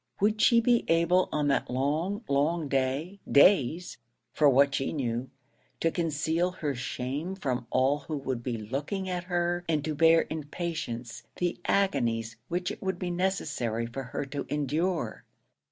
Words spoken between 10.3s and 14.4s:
patience the agonies which it would be necessary for her